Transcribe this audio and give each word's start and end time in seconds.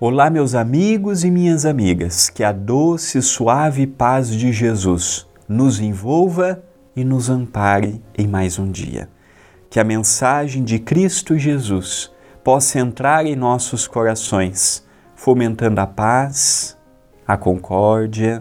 Olá, 0.00 0.30
meus 0.30 0.54
amigos 0.54 1.24
e 1.24 1.30
minhas 1.30 1.66
amigas, 1.66 2.30
que 2.30 2.44
a 2.44 2.52
doce 2.52 3.18
e 3.18 3.22
suave 3.22 3.84
paz 3.84 4.30
de 4.30 4.52
Jesus 4.52 5.26
nos 5.48 5.80
envolva 5.80 6.62
e 6.94 7.02
nos 7.02 7.28
ampare 7.28 8.00
em 8.16 8.24
mais 8.24 8.60
um 8.60 8.70
dia. 8.70 9.08
Que 9.68 9.80
a 9.80 9.82
mensagem 9.82 10.62
de 10.62 10.78
Cristo 10.78 11.36
Jesus 11.36 12.12
possa 12.44 12.78
entrar 12.78 13.26
em 13.26 13.34
nossos 13.34 13.88
corações, 13.88 14.86
fomentando 15.16 15.80
a 15.80 15.86
paz, 15.88 16.78
a 17.26 17.36
concórdia, 17.36 18.40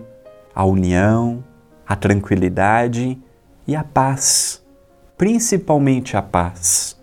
a 0.54 0.63
união, 0.63 1.44
a 1.88 1.96
tranquilidade 1.96 3.20
e 3.66 3.76
a 3.76 3.84
paz, 3.84 4.63
principalmente 5.18 6.16
a 6.16 6.21
paz. 6.21 7.02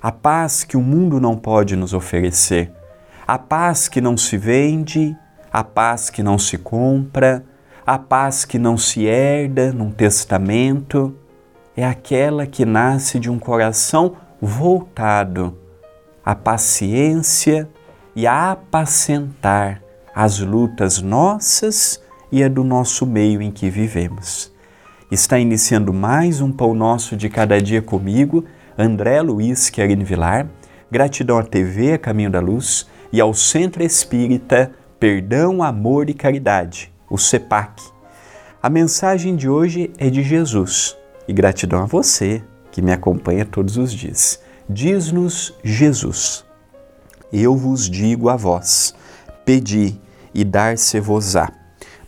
A 0.00 0.10
paz 0.10 0.64
que 0.64 0.74
o 0.78 0.80
mundo 0.80 1.20
não 1.20 1.36
pode 1.36 1.76
nos 1.76 1.92
oferecer 1.92 2.72
a 3.26 3.38
paz 3.38 3.88
que 3.88 4.00
não 4.00 4.16
se 4.16 4.36
vende, 4.36 5.16
a 5.52 5.64
paz 5.64 6.10
que 6.10 6.22
não 6.22 6.38
se 6.38 6.58
compra, 6.58 7.44
a 7.86 7.98
paz 7.98 8.44
que 8.44 8.58
não 8.58 8.76
se 8.76 9.06
herda 9.06 9.72
num 9.72 9.90
testamento, 9.90 11.14
é 11.76 11.84
aquela 11.84 12.46
que 12.46 12.64
nasce 12.64 13.18
de 13.18 13.30
um 13.30 13.38
coração 13.38 14.16
voltado 14.40 15.58
à 16.24 16.34
paciência 16.34 17.68
e 18.14 18.26
a 18.26 18.52
apacentar 18.52 19.82
as 20.14 20.38
lutas 20.38 21.00
nossas 21.00 22.00
e 22.30 22.44
a 22.44 22.48
do 22.48 22.62
nosso 22.62 23.06
meio 23.06 23.40
em 23.40 23.50
que 23.50 23.70
vivemos. 23.70 24.52
Está 25.10 25.38
iniciando 25.38 25.92
mais 25.92 26.40
um 26.40 26.52
Pão 26.52 26.74
Nosso 26.74 27.16
de 27.16 27.28
Cada 27.28 27.60
Dia 27.60 27.80
comigo, 27.80 28.44
André 28.76 29.20
Luiz 29.22 29.70
Querin 29.70 30.02
Vilar. 30.04 30.46
Gratidão 30.90 31.38
à 31.38 31.42
TV 31.42 31.98
Caminho 31.98 32.30
da 32.30 32.40
Luz 32.40 32.86
e 33.14 33.20
ao 33.20 33.32
Centro 33.32 33.80
Espírita 33.80 34.72
Perdão, 34.98 35.62
Amor 35.62 36.10
e 36.10 36.14
Caridade, 36.14 36.92
o 37.08 37.16
CEPAC. 37.16 37.80
A 38.60 38.68
mensagem 38.68 39.36
de 39.36 39.48
hoje 39.48 39.92
é 39.98 40.10
de 40.10 40.20
Jesus 40.20 40.96
e 41.28 41.32
gratidão 41.32 41.80
a 41.80 41.86
você 41.86 42.42
que 42.72 42.82
me 42.82 42.90
acompanha 42.90 43.44
todos 43.44 43.76
os 43.76 43.92
dias. 43.92 44.40
Diz-nos 44.68 45.54
Jesus: 45.62 46.44
Eu 47.32 47.56
vos 47.56 47.88
digo 47.88 48.28
a 48.28 48.34
vós: 48.34 48.96
pedi 49.44 49.96
e 50.34 50.44
dar-se-vos-á, 50.44 51.52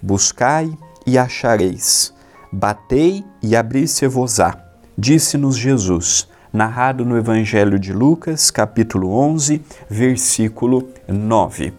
buscai 0.02 0.76
e 1.06 1.16
achareis, 1.16 2.12
batei 2.50 3.24
e 3.40 3.54
abrir-se-vos-á. 3.54 4.60
Disse-nos 4.98 5.56
Jesus: 5.56 6.28
narrado 6.52 7.04
no 7.04 7.16
Evangelho 7.16 7.78
de 7.78 7.92
Lucas, 7.92 8.50
capítulo 8.50 9.10
11, 9.10 9.62
versículo 9.88 10.88
9. 11.08 11.72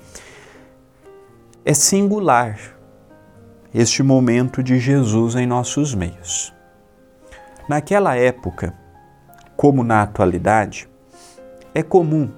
É 1.66 1.73
singular 1.73 2.58
este 3.73 4.02
momento 4.02 4.64
de 4.64 4.80
Jesus 4.80 5.36
em 5.36 5.45
nossos 5.45 5.94
meios. 5.94 6.54
Naquela 7.68 8.16
época, 8.16 8.73
como 9.56 9.83
na 9.83 10.04
atualidade, 10.04 10.88
é 11.73 11.83
comum 11.83 12.30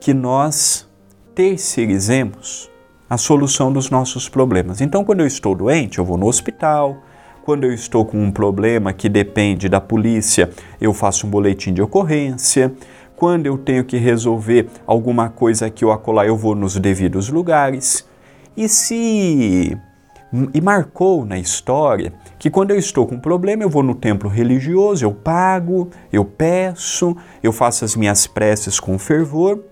que 0.00 0.14
nós 0.14 0.88
terceirizemos 1.34 2.70
a 3.08 3.18
solução 3.18 3.72
dos 3.72 3.90
nossos 3.90 4.28
problemas. 4.28 4.80
Então, 4.80 5.04
quando 5.04 5.20
eu 5.20 5.26
estou 5.26 5.54
doente, 5.54 5.98
eu 5.98 6.04
vou 6.04 6.16
no 6.16 6.26
hospital, 6.26 7.02
quando 7.44 7.64
eu 7.64 7.74
estou 7.74 8.06
com 8.06 8.16
um 8.16 8.32
problema 8.32 8.90
que 8.94 9.06
depende 9.06 9.68
da 9.68 9.78
polícia, 9.78 10.48
eu 10.80 10.94
faço 10.94 11.26
um 11.26 11.30
boletim 11.30 11.74
de 11.74 11.82
ocorrência. 11.82 12.72
Quando 13.14 13.44
eu 13.44 13.58
tenho 13.58 13.84
que 13.84 13.98
resolver 13.98 14.66
alguma 14.86 15.28
coisa 15.28 15.66
aqui 15.66 15.84
ou 15.84 15.92
acolá, 15.92 16.26
eu 16.26 16.38
vou 16.38 16.54
nos 16.54 16.78
devidos 16.78 17.28
lugares. 17.28 18.08
E 18.56 18.66
se 18.66 19.78
e 20.54 20.60
marcou 20.62 21.26
na 21.26 21.38
história 21.38 22.14
que 22.38 22.48
quando 22.48 22.70
eu 22.70 22.78
estou 22.78 23.06
com 23.06 23.16
um 23.16 23.20
problema, 23.20 23.62
eu 23.62 23.68
vou 23.68 23.82
no 23.82 23.94
templo 23.94 24.28
religioso, 24.30 25.04
eu 25.04 25.12
pago, 25.12 25.90
eu 26.10 26.24
peço, 26.24 27.14
eu 27.42 27.52
faço 27.52 27.84
as 27.84 27.94
minhas 27.94 28.26
preces 28.26 28.80
com 28.80 28.98
fervor 28.98 29.62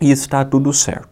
e 0.00 0.10
está 0.10 0.46
tudo 0.46 0.72
certo. 0.72 1.11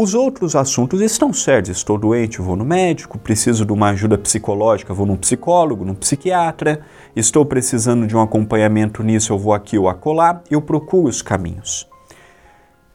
Os 0.00 0.14
outros 0.14 0.54
assuntos 0.54 1.00
estão 1.00 1.32
certos. 1.32 1.76
Estou 1.76 1.98
doente, 1.98 2.40
vou 2.40 2.54
no 2.54 2.64
médico. 2.64 3.18
Preciso 3.18 3.66
de 3.66 3.72
uma 3.72 3.88
ajuda 3.88 4.16
psicológica, 4.16 4.94
vou 4.94 5.04
num 5.04 5.16
psicólogo, 5.16 5.84
num 5.84 5.96
psiquiatra. 5.96 6.82
Estou 7.16 7.44
precisando 7.44 8.06
de 8.06 8.16
um 8.16 8.22
acompanhamento 8.22 9.02
nisso, 9.02 9.32
eu 9.32 9.38
vou 9.40 9.52
aqui 9.52 9.76
ou 9.76 9.88
acolá. 9.88 10.40
Eu 10.48 10.62
procuro 10.62 11.08
os 11.08 11.20
caminhos. 11.20 11.88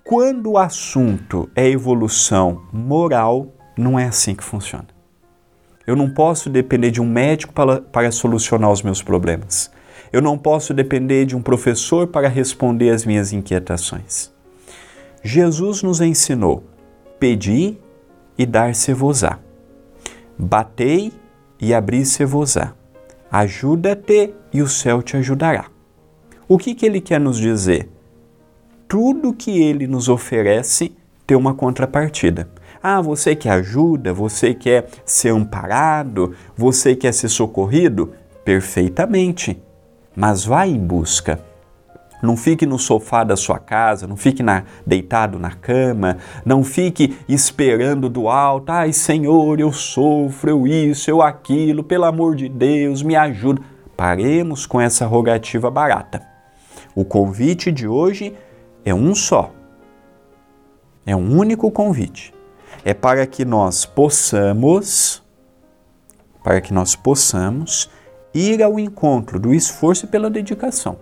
Quando 0.01 0.51
o 0.51 0.57
assunto 0.57 1.49
é 1.53 1.67
evolução 1.67 2.61
moral, 2.71 3.49
não 3.77 3.99
é 3.99 4.05
assim 4.05 4.33
que 4.33 4.41
funciona. 4.41 4.87
Eu 5.85 5.97
não 5.97 6.09
posso 6.09 6.49
depender 6.49 6.89
de 6.89 7.01
um 7.01 7.05
médico 7.05 7.51
para, 7.51 7.81
para 7.81 8.13
solucionar 8.13 8.71
os 8.71 8.81
meus 8.81 9.03
problemas. 9.03 9.69
Eu 10.09 10.21
não 10.21 10.37
posso 10.37 10.73
depender 10.73 11.25
de 11.25 11.35
um 11.35 11.41
professor 11.41 12.07
para 12.07 12.29
responder 12.29 12.91
às 12.91 13.05
minhas 13.05 13.33
inquietações. 13.33 14.31
Jesus 15.21 15.83
nos 15.83 15.99
ensinou 15.99 16.63
Pedi 17.23 17.77
e 18.37 18.45
dar-se-vos-á. 18.45 19.39
Batei 20.37 21.13
e 21.57 21.73
abrir-se-vos-á. 21.73 22.73
Ajuda-te 23.31 24.33
e 24.51 24.61
o 24.61 24.67
céu 24.67 25.01
te 25.01 25.15
ajudará. 25.15 25.67
O 26.49 26.57
que, 26.57 26.75
que 26.75 26.85
ele 26.85 26.99
quer 26.99 27.21
nos 27.21 27.37
dizer? 27.37 27.89
Tudo 28.89 29.33
que 29.33 29.63
ele 29.63 29.87
nos 29.87 30.09
oferece 30.09 30.93
tem 31.25 31.37
uma 31.37 31.53
contrapartida. 31.53 32.49
Ah, 32.83 32.99
você 32.99 33.33
quer 33.37 33.51
ajuda, 33.51 34.11
você 34.11 34.53
quer 34.53 34.89
ser 35.05 35.29
amparado, 35.29 36.35
você 36.57 36.93
quer 36.93 37.13
ser 37.13 37.29
socorrido? 37.29 38.11
Perfeitamente. 38.43 39.63
Mas 40.13 40.43
vá 40.43 40.67
em 40.67 40.77
busca 40.77 41.39
não 42.23 42.37
fique 42.37 42.65
no 42.65 42.79
sofá 42.79 43.25
da 43.25 43.35
sua 43.35 43.59
casa, 43.59 44.07
não 44.07 44.15
fique 44.15 44.41
na, 44.41 44.63
deitado 44.87 45.37
na 45.37 45.51
cama, 45.51 46.17
não 46.45 46.63
fique 46.63 47.17
esperando 47.27 48.07
do 48.07 48.29
alto, 48.29 48.71
ai 48.71 48.93
Senhor, 48.93 49.59
eu 49.59 49.73
sofro, 49.73 50.49
eu 50.49 50.65
isso, 50.65 51.11
eu 51.11 51.21
aquilo, 51.21 51.83
pelo 51.83 52.05
amor 52.05 52.37
de 52.37 52.47
Deus, 52.47 53.03
me 53.03 53.13
ajuda. 53.17 53.61
Paremos 53.97 54.65
com 54.65 54.79
essa 54.79 55.05
rogativa 55.05 55.69
barata. 55.69 56.25
O 56.95 57.03
convite 57.03 57.73
de 57.73 57.89
hoje 57.89 58.33
é 58.85 58.93
um 58.93 59.13
só. 59.13 59.51
É 61.05 61.13
um 61.13 61.37
único 61.37 61.69
convite. 61.71 62.33
É 62.85 62.93
para 62.93 63.27
que 63.27 63.43
nós 63.43 63.85
possamos, 63.85 65.21
para 66.41 66.61
que 66.61 66.73
nós 66.73 66.95
possamos 66.95 67.89
ir 68.33 68.63
ao 68.63 68.79
encontro 68.79 69.37
do 69.37 69.53
esforço 69.53 70.05
e 70.05 70.07
pela 70.07 70.29
dedicação 70.29 70.97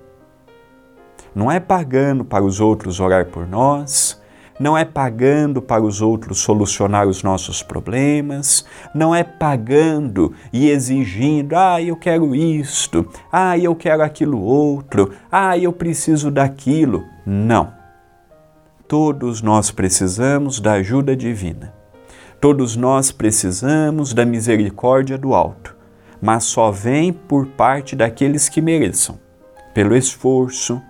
não 1.34 1.52
é 1.52 1.60
pagando 1.60 2.26
para 2.26 2.44
os 2.44 2.60
outros 2.60 3.00
orar 3.00 3.26
por 3.26 3.48
nós, 3.48 4.22
não 4.62 4.78
é 4.78 4.86
pagando 4.86 5.60
para 5.60 5.82
os 5.82 6.02
outros 6.02 6.40
solucionar 6.40 7.08
os 7.08 7.24
nossos 7.24 7.64
problemas, 7.64 8.64
não 8.94 9.14
é 9.14 9.24
pagando 9.24 10.34
e 10.54 10.70
exigindo, 10.70 11.56
ah, 11.56 11.82
eu 11.82 11.96
quero 11.96 12.36
isto, 12.36 13.10
ah, 13.32 13.58
eu 13.58 13.76
quero 13.76 14.04
aquilo 14.04 14.40
outro, 14.40 15.12
ah, 15.32 15.58
eu 15.58 15.74
preciso 15.74 16.30
daquilo. 16.30 17.04
Não. 17.26 17.74
Todos 18.88 19.42
nós 19.42 19.72
precisamos 19.72 20.60
da 20.60 20.74
ajuda 20.74 21.16
divina. 21.16 21.74
Todos 22.40 22.76
nós 22.76 23.12
precisamos 23.12 24.14
da 24.14 24.26
misericórdia 24.26 25.18
do 25.18 25.34
alto, 25.34 25.76
mas 26.22 26.44
só 26.44 26.70
vem 26.70 27.12
por 27.14 27.48
parte 27.48 27.96
daqueles 27.96 28.50
que 28.50 28.62
mereçam, 28.62 29.18
pelo 29.74 29.96
esforço, 29.96 30.82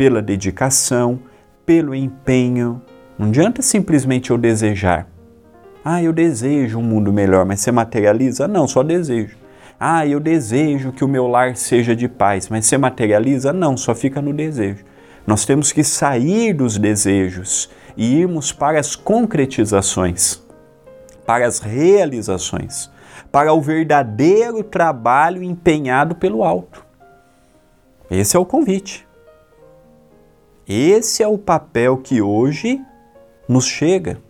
pela 0.00 0.22
dedicação, 0.22 1.20
pelo 1.66 1.94
empenho. 1.94 2.80
Não 3.18 3.28
adianta 3.28 3.60
simplesmente 3.60 4.30
eu 4.30 4.38
desejar. 4.38 5.06
Ah, 5.84 6.02
eu 6.02 6.10
desejo 6.10 6.78
um 6.78 6.82
mundo 6.82 7.12
melhor, 7.12 7.44
mas 7.44 7.60
você 7.60 7.70
materializa? 7.70 8.48
Não, 8.48 8.66
só 8.66 8.82
desejo. 8.82 9.36
Ah, 9.78 10.06
eu 10.06 10.18
desejo 10.18 10.90
que 10.90 11.04
o 11.04 11.08
meu 11.08 11.26
lar 11.26 11.54
seja 11.54 11.94
de 11.94 12.08
paz, 12.08 12.48
mas 12.48 12.64
você 12.64 12.78
materializa? 12.78 13.52
Não, 13.52 13.76
só 13.76 13.94
fica 13.94 14.22
no 14.22 14.32
desejo. 14.32 14.86
Nós 15.26 15.44
temos 15.44 15.70
que 15.70 15.84
sair 15.84 16.54
dos 16.54 16.78
desejos 16.78 17.68
e 17.94 18.20
irmos 18.20 18.52
para 18.52 18.80
as 18.80 18.96
concretizações, 18.96 20.42
para 21.26 21.46
as 21.46 21.58
realizações, 21.58 22.90
para 23.30 23.52
o 23.52 23.60
verdadeiro 23.60 24.64
trabalho 24.64 25.42
empenhado 25.42 26.14
pelo 26.14 26.42
alto. 26.42 26.86
Esse 28.10 28.34
é 28.34 28.40
o 28.40 28.46
convite. 28.46 29.09
Esse 30.72 31.20
é 31.20 31.26
o 31.26 31.36
papel 31.36 31.96
que 31.96 32.22
hoje 32.22 32.80
nos 33.48 33.66
chega 33.66 34.22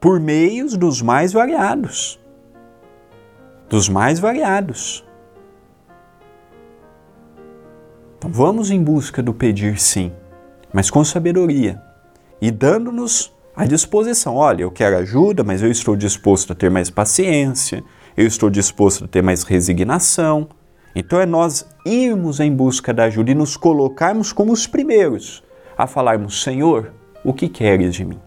por 0.00 0.18
meios 0.18 0.76
dos 0.76 1.00
mais 1.00 1.32
variados. 1.32 2.18
Dos 3.68 3.88
mais 3.88 4.18
variados. 4.18 5.06
Então 8.18 8.28
vamos 8.28 8.72
em 8.72 8.82
busca 8.82 9.22
do 9.22 9.32
pedir 9.32 9.78
sim, 9.78 10.12
mas 10.72 10.90
com 10.90 11.04
sabedoria 11.04 11.80
e 12.42 12.50
dando-nos 12.50 13.32
a 13.54 13.64
disposição. 13.66 14.34
Olha, 14.34 14.62
eu 14.64 14.70
quero 14.72 14.96
ajuda, 14.96 15.44
mas 15.44 15.62
eu 15.62 15.70
estou 15.70 15.94
disposto 15.94 16.52
a 16.52 16.56
ter 16.56 16.72
mais 16.72 16.90
paciência, 16.90 17.84
eu 18.16 18.26
estou 18.26 18.50
disposto 18.50 19.04
a 19.04 19.06
ter 19.06 19.22
mais 19.22 19.44
resignação. 19.44 20.48
Então 20.94 21.20
é 21.20 21.26
nós 21.26 21.66
irmos 21.84 22.40
em 22.40 22.54
busca 22.54 22.92
da 22.92 23.04
ajuda 23.04 23.30
e 23.30 23.34
nos 23.34 23.56
colocarmos 23.56 24.32
como 24.32 24.52
os 24.52 24.66
primeiros 24.66 25.42
a 25.76 25.86
falarmos: 25.86 26.42
Senhor, 26.42 26.92
o 27.24 27.32
que 27.32 27.48
queres 27.48 27.94
de 27.94 28.04
mim? 28.04 28.20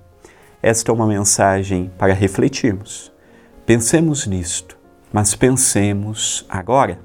Esta 0.62 0.92
é 0.92 0.94
uma 0.94 1.08
mensagem 1.08 1.92
para 1.98 2.14
refletirmos. 2.14 3.12
Pensemos 3.66 4.26
nisto, 4.26 4.78
mas 5.12 5.36
pensemos 5.36 6.46
agora. 6.48 7.00